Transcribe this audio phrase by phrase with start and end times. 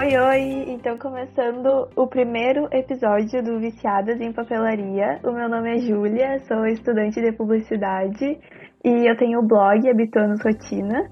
[0.00, 0.64] Oi, oi!
[0.68, 5.18] Então, começando o primeiro episódio do Viciadas em Papelaria.
[5.24, 8.38] O meu nome é Júlia, sou estudante de publicidade
[8.84, 11.10] e eu tenho o blog Habituanos Rotina.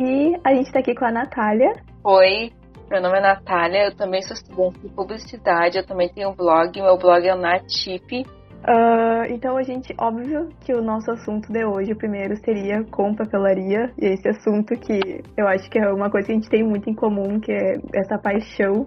[0.00, 1.74] E a gente tá aqui com a Natália.
[2.02, 2.50] Oi,
[2.90, 6.80] meu nome é Natália, eu também sou estudante de publicidade, eu também tenho um blog,
[6.80, 8.24] meu blog é o Natip.
[8.62, 13.14] Uh, então a gente, óbvio que o nosso assunto de hoje, o primeiro, seria com
[13.14, 13.90] papelaria.
[13.98, 16.88] E esse assunto que eu acho que é uma coisa que a gente tem muito
[16.88, 18.86] em comum, que é essa paixão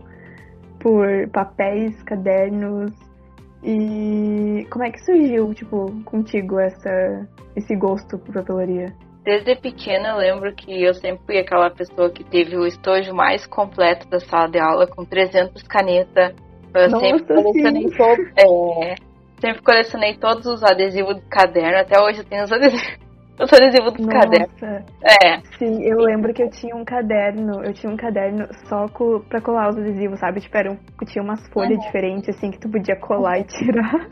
[0.79, 2.91] por papéis, cadernos.
[3.63, 8.93] E como é que surgiu, tipo, contigo essa, esse gosto por papelaria?
[9.25, 13.45] Desde pequena eu lembro que eu sempre fui aquela pessoa que teve o estojo mais
[13.47, 16.35] completo da sala de aula, com 300 canetas.
[16.75, 18.95] Eu Nossa, sempre colecionei todo, é,
[19.45, 21.77] sempre colecionei todos os adesivos do caderno.
[21.77, 22.97] Até hoje eu tenho os adesivos,
[23.39, 24.19] os adesivos dos Nossa.
[24.19, 24.63] cadernos.
[25.03, 29.23] É, Sim, eu lembro que eu tinha um caderno, eu tinha um caderno só co,
[29.29, 30.41] pra colar os adesivos, sabe?
[30.41, 31.85] Tipo, era um, tinha umas folhas Uhum.
[31.85, 34.07] diferentes, assim, que tu podia colar e tirar.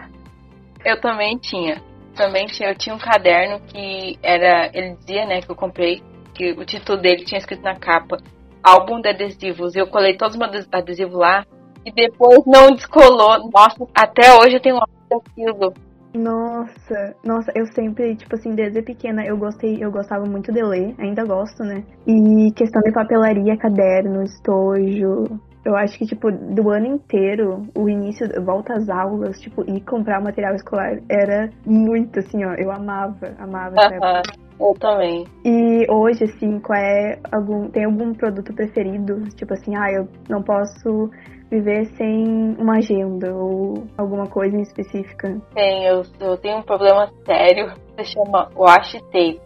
[0.85, 1.81] eu também tinha.
[2.15, 6.03] Também tinha, eu tinha um caderno que era, ele dizia, né, que eu comprei,
[6.35, 8.17] que o título dele tinha escrito na capa,
[8.61, 9.75] álbum de adesivos.
[9.75, 11.43] E eu colei todos os meus adesivos lá
[11.83, 13.49] e depois não descolou.
[13.51, 15.73] Nossa, até hoje eu tenho um daquilo.
[16.13, 20.93] Nossa, nossa, eu sempre, tipo assim, desde pequena eu gostei, eu gostava muito de ler,
[20.99, 21.83] ainda gosto, né?
[22.05, 25.39] E questão de papelaria, caderno, estojo.
[25.65, 30.21] Eu acho que, tipo, do ano inteiro, o início, volta às aulas, tipo, ir comprar
[30.21, 34.07] material escolar era muito, assim, ó, eu amava, amava essa época.
[34.07, 34.21] Aham,
[34.59, 35.25] eu também.
[35.43, 37.69] E hoje, assim, qual é algum.
[37.69, 39.21] Tem algum produto preferido?
[39.35, 41.09] Tipo assim, ah, eu não posso
[41.49, 45.39] viver sem uma agenda ou alguma coisa em específica.
[45.53, 49.41] Tem, eu, eu tenho um problema sério, se chama washi tape.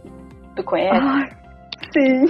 [0.56, 0.98] Tu conhece?
[1.00, 1.28] Ai,
[1.92, 2.24] sim.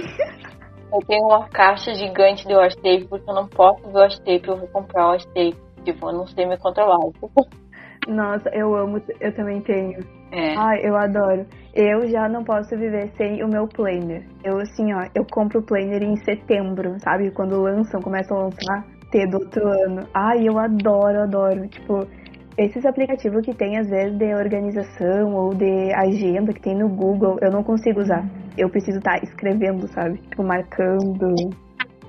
[0.91, 4.47] Eu tenho uma caixa gigante de washi tape porque eu não posso ver washi tape,
[4.47, 5.57] eu vou comprar washi tape.
[5.83, 6.97] Tipo, eu não sei me controlar.
[8.07, 9.99] Nossa, eu amo, eu também tenho.
[10.31, 10.55] É.
[10.55, 11.45] Ai, eu adoro.
[11.73, 14.25] Eu já não posso viver sem o meu planner.
[14.43, 17.31] Eu, assim, ó, eu compro o planner em setembro, sabe?
[17.31, 20.07] Quando lançam, começam a lançar, ter do outro ano.
[20.13, 21.67] Ai, eu adoro, adoro.
[21.67, 22.07] Tipo,
[22.57, 27.37] esses aplicativos que tem, às vezes, de organização ou de agenda que tem no Google,
[27.41, 28.23] eu não consigo usar.
[28.57, 30.17] Eu preciso estar escrevendo, sabe?
[30.29, 31.33] Tipo, marcando.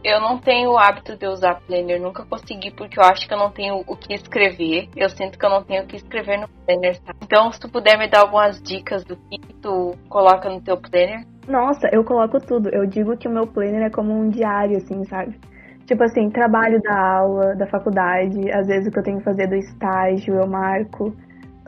[0.03, 3.39] Eu não tenho o hábito de usar planner, nunca consegui porque eu acho que eu
[3.39, 4.89] não tenho o que escrever.
[4.97, 7.19] Eu sinto que eu não tenho o que escrever no planner, sabe?
[7.23, 11.27] Então, se tu puder me dar algumas dicas do que tu coloca no teu planner.
[11.47, 12.71] Nossa, eu coloco tudo.
[12.71, 15.39] Eu digo que o meu planner é como um diário, assim, sabe?
[15.91, 19.49] Tipo assim, trabalho da aula, da faculdade, às vezes o que eu tenho que fazer
[19.49, 21.13] do estágio, eu marco.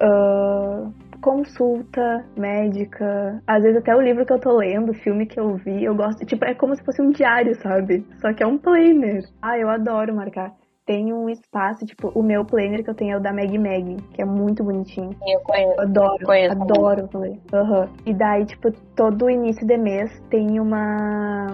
[0.01, 0.89] Ah,
[1.21, 5.83] consulta médica, às vezes até o livro que eu tô lendo, filme que eu vi,
[5.83, 6.25] eu gosto.
[6.25, 8.07] Tipo, é como se fosse um diário, sabe?
[8.21, 9.25] Só que é um planner.
[9.43, 10.53] Ah, eu adoro marcar.
[10.85, 13.97] Tem um espaço, tipo, o meu planner que eu tenho é o da Meg Meg,
[14.13, 15.11] que é muito bonitinho.
[15.25, 15.81] Eu conheço.
[15.81, 17.09] Adoro, Conheço adoro.
[17.53, 17.89] Aham.
[18.05, 21.47] E daí, tipo, todo início de mês tem uma.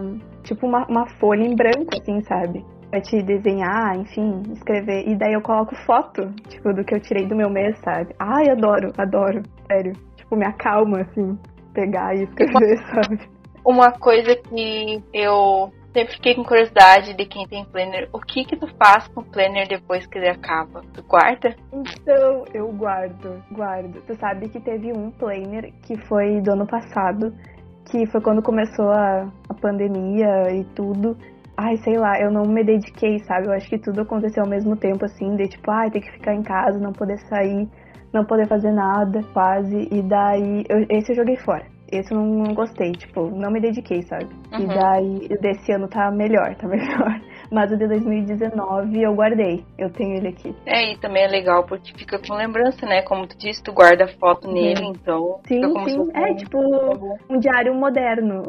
[0.44, 2.64] Tipo, uma, uma folha em branco, assim, sabe?
[2.90, 5.06] Pra te desenhar, enfim, escrever.
[5.06, 8.14] E daí eu coloco foto, tipo, do que eu tirei do meu mês, sabe?
[8.18, 9.42] Ai, adoro, adoro.
[9.66, 9.92] Sério.
[10.16, 11.38] Tipo, me acalma, assim,
[11.74, 13.20] pegar e escrever, sabe?
[13.62, 18.56] Uma coisa que eu sempre fiquei com curiosidade de quem tem planner, o que que
[18.56, 20.82] tu faz com o planner depois que ele acaba?
[20.94, 21.56] Tu guarda?
[21.72, 24.00] Então, eu guardo, guardo.
[24.06, 27.34] Tu sabe que teve um planner que foi do ano passado,
[27.90, 31.16] que foi quando começou a, a pandemia e tudo.
[31.56, 33.48] Ai, sei lá, eu não me dediquei, sabe?
[33.48, 36.32] Eu acho que tudo aconteceu ao mesmo tempo, assim, de tipo, ai, ter que ficar
[36.32, 37.68] em casa, não poder sair,
[38.12, 39.88] não poder fazer nada, quase.
[39.90, 41.66] E daí, eu- esse eu joguei fora.
[41.90, 44.28] Esse eu não, não gostei, tipo, não me dediquei, sabe?
[44.52, 44.66] E Uhum.
[44.74, 47.20] daí, desse ano tá melhor, tá melhor.
[47.50, 50.54] Mas o de 2019 eu guardei, eu tenho ele aqui.
[50.66, 53.00] É, e também é legal porque fica com lembrança, né?
[53.02, 55.38] Como tu disse, tu guarda foto nele, então Uhum.
[55.46, 56.10] Sim, sim.
[56.14, 56.58] É um- tipo
[57.30, 58.42] um diário moderno.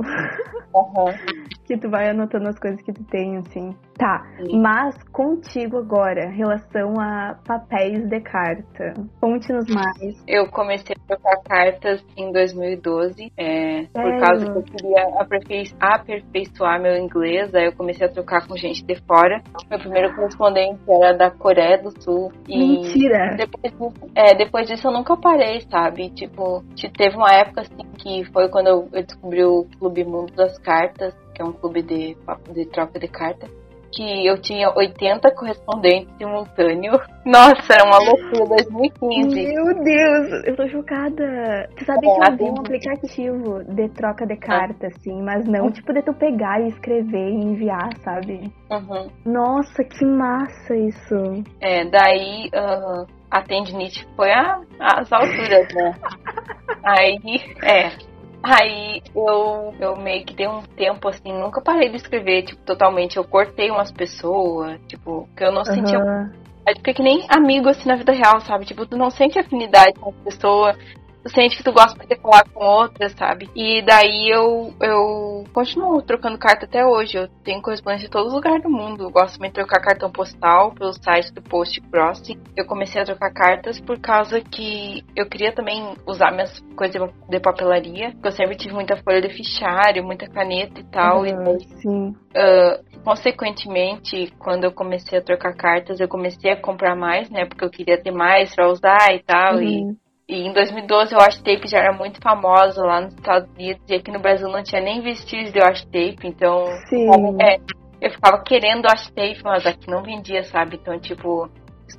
[0.75, 1.13] Aham.
[1.65, 3.75] que tu vai anotando as coisas que tu tem, assim.
[4.00, 4.24] Tá,
[4.54, 8.94] mas contigo agora, em relação a papéis de carta.
[9.19, 10.24] Conte-nos mais.
[10.25, 16.81] Eu comecei a trocar cartas em 2012, é, por causa que eu queria aperfei- aperfeiçoar
[16.81, 19.42] meu inglês, aí eu comecei a trocar com gente de fora.
[19.69, 22.31] Meu primeiro correspondente era da Coreia do Sul.
[22.48, 23.36] Mentira!
[23.36, 26.10] depois é, depois disso eu nunca parei, sabe?
[26.12, 30.34] Tipo, te- teve uma época assim que foi quando eu, eu descobri o Clube Mundo
[30.36, 32.16] das Cartas, que é um clube de,
[32.54, 33.58] de troca de cartas.
[33.91, 37.01] Que eu tinha 80 correspondentes simultâneos.
[37.25, 39.53] Nossa, era uma loucura 2015.
[39.53, 41.69] Meu Deus, eu tô chocada.
[41.77, 45.65] Tu sabe É, que eu vi um aplicativo de troca de carta, assim, mas não
[45.65, 45.71] Uhum.
[45.71, 48.51] tipo de tu pegar e escrever e enviar, sabe?
[48.71, 49.09] Uhum.
[49.25, 51.44] Nossa, que massa isso.
[51.62, 55.94] É, daí ah, a tendinite foi a, as alturas, né?
[56.83, 57.18] Aí,
[57.63, 58.08] é.
[58.41, 63.18] Aí eu, eu meio que dei um tempo assim, nunca parei de escrever, tipo, totalmente.
[63.18, 66.31] Eu cortei umas pessoas, tipo, que eu não sentia Aham.
[66.65, 68.63] É porque que nem amigo assim na vida real, sabe?
[68.63, 70.75] Tipo, tu não sente afinidade com a pessoa,
[71.24, 73.50] tu sente que tu gosta de falar com outra, sabe?
[73.56, 77.18] E daí eu, eu continuo trocando carta até hoje.
[77.18, 79.04] Eu tenho correspondência em todos os lugares do mundo.
[79.04, 82.39] Eu gosto também de trocar cartão postal pelo site do Post Crossing.
[82.56, 87.39] Eu comecei a trocar cartas por causa que eu queria também usar minhas coisas de
[87.39, 88.12] papelaria.
[88.12, 91.25] Porque eu sempre tive muita folha de fichário, muita caneta e tal.
[91.25, 92.15] E Aham, daí Sim.
[92.36, 97.45] ah, consequentemente, quando eu comecei a trocar cartas, eu comecei a comprar mais, né?
[97.45, 99.62] Porque eu queria ter mais pra usar e tal.
[99.62, 99.92] E, Uhum.
[99.92, 103.81] e em 2012 eu Washi Tape já era muito famosa lá nos Estados Unidos.
[103.89, 106.19] E aqui no Brasil não tinha nem vestígios de Washi Tape.
[106.27, 107.09] Então, Sim.
[107.41, 107.57] é,
[107.99, 110.77] eu ficava querendo Washi Tape, mas aqui não vendia, sabe?
[110.79, 111.49] Então, tipo,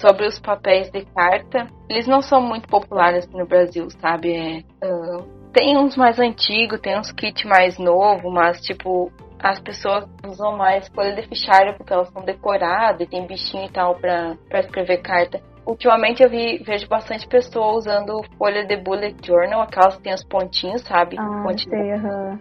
[0.00, 4.36] sobre os papéis de carta, eles não são muito populares aqui no Brasil, sabe?
[4.36, 9.10] É, ah, tem uns mais antigos, tem uns kits mais novos, mas, tipo,
[9.42, 13.70] as pessoas usam mais folha de fichário porque elas são decoradas e tem bichinho e
[13.70, 15.40] tal pra, pra escrever carta.
[15.70, 20.24] Ultimamente eu vi, vejo bastante pessoa usando folha de bullet journal, aquelas que tem os
[20.24, 21.16] pontinhos, sabe?
[21.16, 22.38] Ah, sei, aham.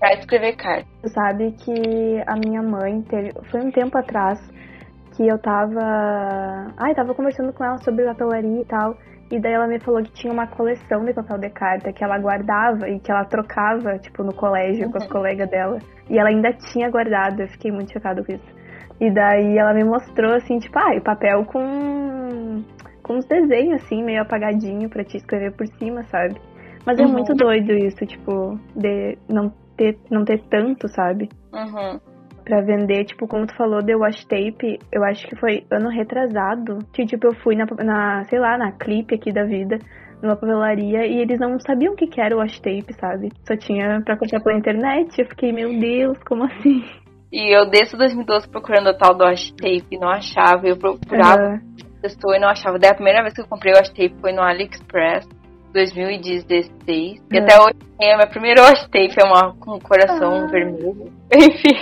[0.00, 0.88] pra escrever carta.
[1.14, 3.30] Sabe que a minha mãe teve.
[3.50, 4.40] Foi um tempo atrás
[5.16, 6.72] que eu tava.
[6.76, 8.96] Ai, tava conversando com ela sobre papelaria e tal.
[9.30, 12.18] E daí ela me falou que tinha uma coleção de papel de carta que ela
[12.18, 15.10] guardava e que ela trocava, tipo, no colégio com as Uhum.
[15.10, 15.78] colegas dela.
[16.10, 18.62] E ela ainda tinha guardado, eu fiquei muito chocada com isso.
[19.00, 21.60] E daí ela me mostrou assim, tipo, ah, papel com.
[23.02, 26.36] Com uns desenhos, assim, meio apagadinho pra te escrever por cima, sabe?
[26.86, 27.12] Mas é Uhum.
[27.12, 31.28] muito doido isso, tipo, de não ter, não ter tanto, sabe?
[31.52, 32.00] Uhum.
[32.44, 36.78] Pra vender, tipo, como tu falou de wash tape, eu acho que foi ano retrasado,
[36.92, 39.78] que tipo, eu fui na, na sei lá, na clipe aqui da vida,
[40.20, 43.28] numa papelaria, e eles não sabiam o que que era o wash tape, sabe?
[43.46, 46.82] Só tinha pra comprar pela internet, eu fiquei, meu Deus, como assim?
[47.32, 50.66] E eu desde 2012 procurando a tal do Washi Tape, não achava.
[50.68, 51.60] Eu procurava Aham.
[52.02, 52.78] Pessoa e não achava.
[52.78, 55.26] Daí a primeira vez que eu comprei o Washi Tape foi no AliExpress,
[55.72, 57.22] 2016.
[57.32, 57.40] E É.
[57.40, 60.46] até hoje é a minha primeira Tape, é uma com um coração Ah.
[60.50, 61.12] vermelho.
[61.32, 61.74] Enfim,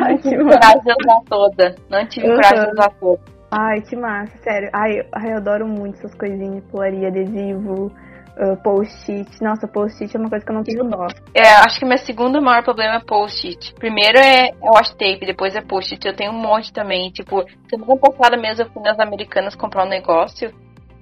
[0.00, 1.74] não tive coragem de usar toda.
[1.90, 2.34] Não tive Uhum.
[2.36, 3.20] coragem de usar toda.
[3.50, 4.68] Ai, que massa, sério.
[4.74, 7.90] Ai, eu, ai, eu adoro muito essas coisinhas, polaria, adesivo,
[8.38, 9.28] ah, post-it.
[9.42, 11.06] Nossa, post-it é uma coisa que eu não tenho dó.
[11.34, 13.74] É, acho que meu segundo maior problema é post-it.
[13.74, 16.06] Primeiro é, é washi tape, depois é post-it.
[16.06, 17.10] Eu tenho um monte também.
[17.10, 20.52] Tipo, semana passada mesmo eu fui nas americanas comprar um negócio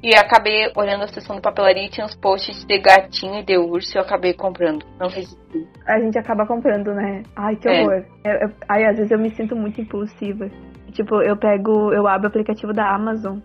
[0.02, 3.56] e acabei olhando a seção de papelaria e tinha uns post-its de gatinho e de
[3.58, 4.84] urso e eu acabei comprando.
[5.00, 5.66] Não resisti.
[5.86, 7.22] A gente acaba comprando, né?
[7.34, 7.80] Ai, que É.
[7.82, 8.04] horror.
[8.24, 10.48] Eu- eu- ai, às vezes eu me sinto muito impulsiva.
[10.92, 13.38] Tipo, eu pego, eu abro o aplicativo da Amazon.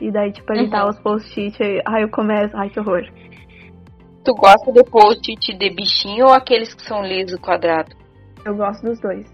[0.00, 0.90] E daí, tipo, ele tá Uhum.
[0.90, 1.62] os post-it.
[1.62, 2.56] aí- Ai, eu começo.
[2.56, 3.02] Ai, que horror.
[4.28, 7.96] Tu gosta de post-it de bichinho ou aqueles que são liso quadrado?
[8.44, 9.26] Eu gosto dos dois.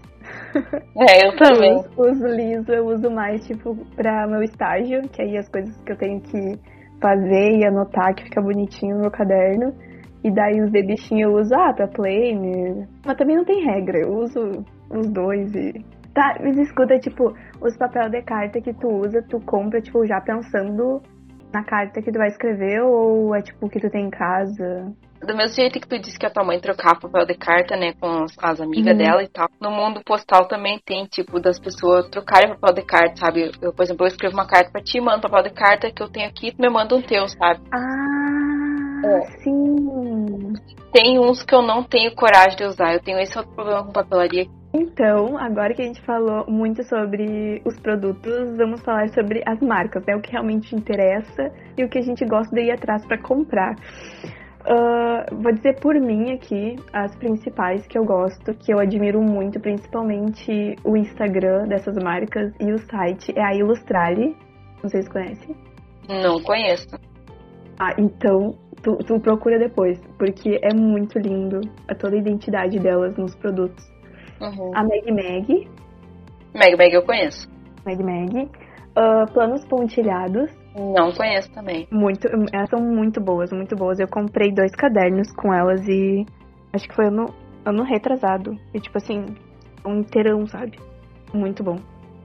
[0.95, 1.75] É, eu também.
[1.97, 5.91] Os, os liso eu uso mais, tipo, pra meu estágio, que aí as coisas que
[5.91, 6.57] eu tenho que
[7.01, 9.75] fazer e anotar, que fica bonitinho no meu caderno.
[10.23, 12.87] E daí os de bichinho eu uso, ah, pra plane.
[13.05, 15.73] Mas também não tem regra, eu uso os dois e.
[16.13, 20.21] Tá, mas escuta, tipo, os papel de carta que tu usa, tu compra, tipo, já
[20.21, 21.01] pensando
[21.53, 24.93] na carta que tu vai escrever, ou é tipo o que tu tem em casa?
[25.25, 27.93] Do mesmo jeito que tu disse que a tua mãe trocava papel de carta, né,
[27.99, 28.97] com as, as amigas Uhum.
[28.97, 29.47] dela e tal.
[29.61, 33.51] No mundo postal também tem, tipo, das pessoas trocarem papel de carta, sabe?
[33.61, 36.09] Eu, por exemplo, eu escrevo uma carta pra ti, mando papel de carta que eu
[36.09, 37.61] tenho aqui, tu me manda um teu, sabe?
[37.73, 39.21] Ah, É.
[39.41, 40.53] sim.
[40.93, 42.93] Tem uns que eu não tenho coragem de usar.
[42.93, 44.45] Eu tenho esse outro problema com papelaria.
[44.77, 50.05] Então, agora que a gente falou muito sobre os produtos, vamos falar sobre as marcas,
[50.05, 50.13] né?
[50.17, 53.73] O que realmente interessa e o que a gente gosta de ir atrás para comprar.
[54.65, 59.61] Ah, vou dizer por mim aqui as principais que eu gosto, que eu admiro muito,
[59.61, 64.35] principalmente o Instagram dessas marcas e o site é a Ilustrale.
[64.83, 65.55] Não sei se conhece.
[66.09, 66.99] Não conheço.
[67.79, 73.15] Ah, então tu, tu procura depois, porque é muito lindo a toda a identidade delas
[73.15, 73.94] nos produtos.
[74.41, 74.71] Uhum.
[74.75, 75.69] A Meg Meg,
[76.53, 77.49] Meg Meg eu conheço.
[77.85, 78.49] Meg Meg.
[78.97, 81.85] Ah, planos pontilhados, Não conheço também.
[81.91, 83.99] muito, elas são muito boas, muito boas.
[83.99, 86.25] Eu comprei dois cadernos com elas e
[86.73, 87.25] acho que foi ano,
[87.65, 88.55] ano retrasado.
[88.73, 89.25] E tipo assim,
[89.85, 90.79] um inteirão, sabe?
[91.33, 91.77] Muito bom.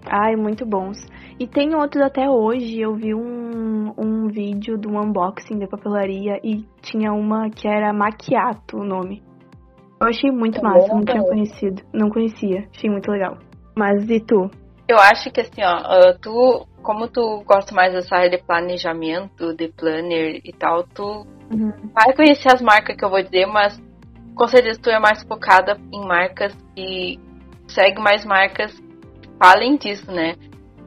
[0.06, 0.96] Ai, muito bons.
[1.40, 2.80] E tem outros até hoje.
[2.80, 7.92] Eu vi um, um vídeo de um unboxing de papelaria e tinha uma que era
[7.92, 9.22] Maquiato o nome.
[10.00, 11.82] Eu achei muito Também massa, não não tinha conhecido.
[11.92, 13.36] Não conhecia, achei muito legal.
[13.76, 14.50] Mas e tu?
[14.88, 19.54] Eu acho que assim, ó, ah, tu, como tu gosta mais dessa área de planejamento,
[19.54, 21.72] de planner e tal, tu Uhum.
[21.92, 23.80] vai conhecer as marcas que eu vou dizer, mas
[24.36, 27.18] com certeza tu é mais focada em marcas e
[27.68, 30.34] segue mais marcas que falem disso, né?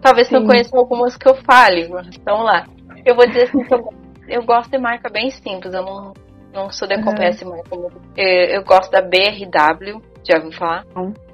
[0.02, 0.48] Talvez tu não Sim.
[0.48, 2.66] conheça algumas que eu fale, mas vamos lá.
[3.06, 3.90] Eu vou dizer assim que eu,
[4.28, 6.14] eu gosto de marca bem simples, eu não,
[6.54, 6.94] não sou Uhum.
[7.24, 8.02] essa marca muito.
[8.16, 10.86] Eu, eu gosto da BRW, já ouviu falar?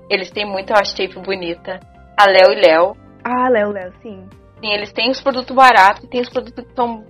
[0.09, 1.79] Eles têm muita washi tape bonita.
[2.17, 2.95] A Léo e Léo.
[3.23, 4.27] Ah, Léo, Léo, sim.
[4.61, 7.03] Sim, eles têm os produtos baratos e tem os produtos que estão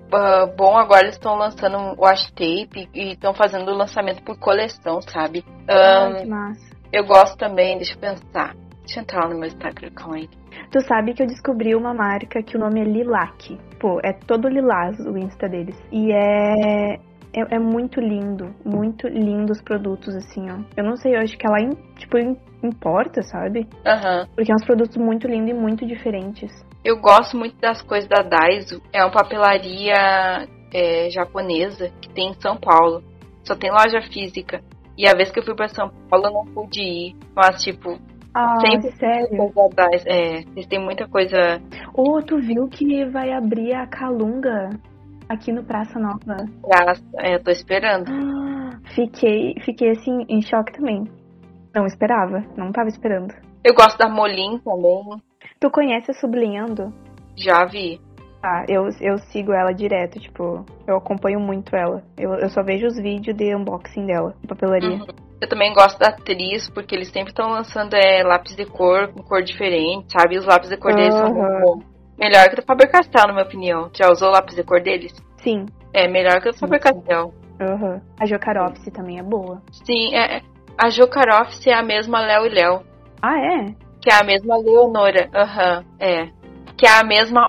[0.56, 0.78] bom.
[0.78, 5.44] Agora eles estão lançando washi tape e estão fazendo o lançamento por coleção, sabe?
[5.68, 6.76] Ah, que massa.
[6.94, 8.54] eu gosto também, deixa eu pensar.
[8.82, 10.30] Deixa eu entrar no meu Instagram, calma aí.
[10.72, 13.58] Tu sabe que eu descobri uma marca que o nome é Lilac.
[13.80, 15.76] Pô, é todo lilás o Insta deles.
[15.92, 17.00] E é,
[17.34, 17.56] é.
[17.56, 18.54] É muito lindo.
[18.66, 20.60] Muito lindo os produtos, assim, ó.
[20.78, 21.58] Eu não sei, eu acho que ela,
[21.98, 23.68] tipo, im- importa, sabe?
[23.86, 24.28] Aham.
[24.36, 26.52] Porque é uns produtos muito lindos e muito diferentes.
[26.84, 28.82] Eu gosto muito das coisas da Daiso.
[28.94, 33.04] É uma papelaria é, japonesa que tem em São Paulo.
[33.44, 34.62] Só tem loja física.
[34.98, 37.16] E a vez que eu fui pra São Paulo eu não pude ir.
[37.36, 37.98] Mas, tipo,
[38.34, 39.52] Ah, Sempre sério?
[39.52, 40.04] coisa.
[40.06, 41.60] É, eles têm muita coisa
[41.94, 44.70] Ô, tu viu que vai abrir a Calunga
[45.30, 46.36] aqui no Praça Nova?
[46.68, 47.04] graça.
[47.20, 48.12] É, eu tô esperando.
[48.96, 51.04] Fiquei, fiquei assim, em choque também.
[51.76, 53.34] Não esperava, não tava esperando.
[53.64, 55.22] Eu gosto da Molin também.
[55.60, 56.92] Tu conhece a Sublinhando?
[57.38, 58.02] Já vi.
[58.42, 62.02] Ah, eu, eu sigo ela direto, tipo, eu acompanho muito ela.
[62.18, 64.90] Eu, eu só vejo os vídeos de unboxing dela, de papelaria.
[64.90, 65.06] Uhum.
[65.42, 69.22] Eu também gosto da atriz, porque eles sempre estão lançando é, lápis de cor com
[69.24, 70.36] cor diferente, sabe?
[70.36, 71.89] E os lápis de cor deles são muito bons.
[72.20, 73.90] Melhor que o da Faber-Castell, na minha opinião.
[73.96, 75.14] Já usou o lápis de cor deles?
[75.38, 77.34] Sim, É, melhor que o da Sim, Faber-Castell.
[77.62, 78.02] aham.
[78.20, 79.62] A Jocaropsy também é boa.
[79.86, 80.42] Sim, é, é.
[80.78, 82.82] a Jocaroff é a mesma Léo e Léo.
[83.22, 83.74] Ah, é?
[84.02, 85.30] Que é a mesma Leonora.
[85.34, 86.28] Aham, é.
[86.78, 87.48] Que é a mesma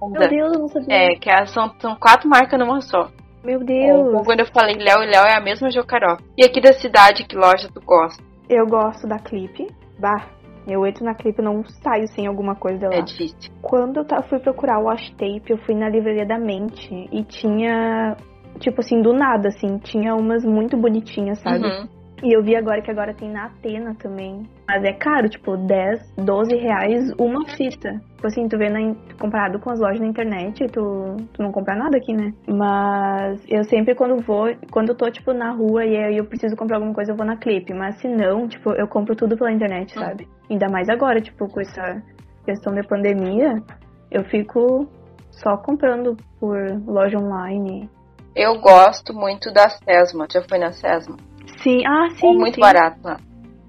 [0.00, 0.20] onda.
[0.20, 0.94] Meu Deus, eu não sabia.
[0.94, 3.08] É, que é- são, são quatro marcas numa só.
[3.44, 4.08] Meu É, Deus.
[4.08, 6.22] então, quando eu falei Léo e Léo, é a mesma Jocaroff.
[6.38, 8.22] E aqui da cidade, que loja tu gosta?
[8.48, 9.66] Eu gosto da Clipe.
[9.98, 10.26] Bah,
[10.66, 12.94] eu entro na Clipe e não saio sem alguma coisa dela.
[12.96, 13.52] É difícil.
[13.62, 18.16] Quando eu fui procurar o wash tape, eu fui na livraria da Mente e tinha,
[18.58, 21.66] tipo assim, do nada, assim, tinha umas muito bonitinhas, sabe?
[21.66, 21.99] Uhum.
[22.22, 24.46] E eu vi agora que agora tem na Atena também.
[24.68, 28.00] Mas é caro, tipo, 10, 12 reais uma fita.
[28.14, 31.74] Tipo assim, tu vê na, comparado com as lojas na internet, tu, tu não compra
[31.74, 32.34] nada aqui, né?
[32.46, 36.54] Mas eu sempre quando vou, quando eu tô, tipo, na rua e aí eu preciso
[36.56, 37.72] comprar alguma coisa, eu vou na Clip.
[37.72, 40.28] Mas se não, tipo, eu compro tudo pela internet, sabe?
[40.50, 42.02] Ainda mais agora, tipo, com essa
[42.44, 43.62] questão de pandemia,
[44.10, 44.86] eu fico
[45.30, 47.88] só comprando por loja online.
[48.34, 50.26] Eu gosto muito da Sesma.
[50.30, 51.16] Já foi na Sesma?
[51.62, 52.36] Sim, ah, É sim.
[52.36, 52.60] muito sim.
[52.60, 53.18] barato lá.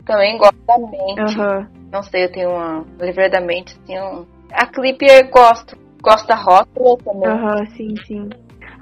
[0.05, 1.39] Também gosto da Mente.
[1.39, 1.67] Aham.
[1.91, 4.25] Não sei, eu tenho uma livraria da Mente, assim, um...
[4.53, 5.77] A Clip eu gosto.
[6.01, 7.29] Gosto da Rótula também.
[7.29, 8.29] Aham, sim, sim.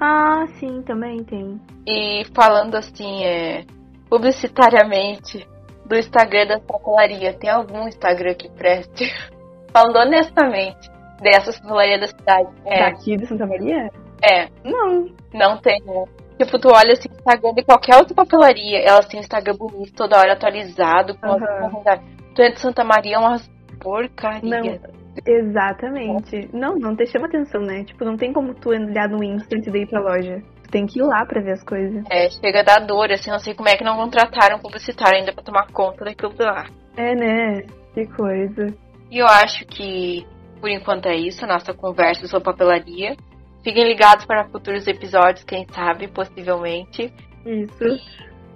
[0.00, 1.60] Ah, sim, também tem.
[1.86, 3.64] E falando assim, é,
[4.08, 5.46] publicitariamente,
[5.84, 9.12] do Instagram da papelaria, tem algum Instagram que preste?
[9.72, 12.48] falando honestamente, dessas papelarias da cidade.
[12.64, 13.90] É, Daqui de Santa Maria?
[14.22, 15.06] é, Não.
[15.32, 16.04] não tem, né?
[16.40, 20.32] Tipo, tu olha assim, Instagram de qualquer outra papelaria, elas têm Instagram bonito, toda hora
[20.32, 21.68] atualizado, com as Aham.
[21.68, 22.04] novidades.
[22.34, 23.46] Tu entra em Santa Maria, é umas
[23.78, 24.80] porcaria.
[25.26, 26.48] Exatamente.
[26.50, 27.84] Não, não te chama atenção, né?
[27.84, 30.42] Tipo, não tem como tu olhar no Insta de ir pra loja.
[30.62, 32.04] Tu tem que ir lá pra ver as coisas.
[32.08, 35.18] É, chega a dar dor, assim, não sei como é que não contrataram um publicitário
[35.18, 36.64] ainda pra tomar conta daquilo lá.
[36.96, 37.66] É, né?
[37.92, 38.66] Que coisa.
[39.10, 40.26] E eu acho que
[40.60, 43.16] por enquanto é isso, a nossa conversa sobre papelaria.
[43.62, 47.12] Fiquem ligados para futuros episódios, quem sabe, possivelmente.
[47.44, 47.84] Isso.